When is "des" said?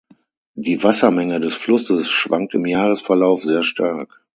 1.39-1.53